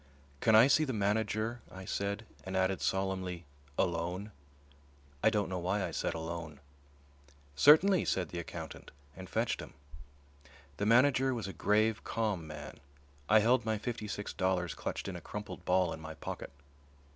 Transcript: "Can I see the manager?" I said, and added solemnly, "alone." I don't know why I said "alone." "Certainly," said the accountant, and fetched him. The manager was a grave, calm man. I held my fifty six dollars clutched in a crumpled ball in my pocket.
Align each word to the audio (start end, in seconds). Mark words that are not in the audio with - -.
"Can 0.39 0.55
I 0.55 0.65
see 0.65 0.83
the 0.83 0.93
manager?" 0.93 1.61
I 1.71 1.85
said, 1.85 2.25
and 2.43 2.57
added 2.57 2.81
solemnly, 2.81 3.45
"alone." 3.77 4.31
I 5.21 5.29
don't 5.29 5.47
know 5.47 5.59
why 5.59 5.85
I 5.87 5.91
said 5.91 6.15
"alone." 6.15 6.59
"Certainly," 7.55 8.05
said 8.05 8.29
the 8.29 8.39
accountant, 8.39 8.89
and 9.15 9.29
fetched 9.29 9.59
him. 9.61 9.75
The 10.77 10.87
manager 10.87 11.35
was 11.35 11.47
a 11.47 11.53
grave, 11.53 12.03
calm 12.03 12.47
man. 12.47 12.79
I 13.29 13.41
held 13.41 13.63
my 13.63 13.77
fifty 13.77 14.07
six 14.07 14.33
dollars 14.33 14.73
clutched 14.73 15.07
in 15.07 15.15
a 15.15 15.21
crumpled 15.21 15.65
ball 15.65 15.93
in 15.93 15.99
my 16.01 16.15
pocket. 16.15 16.49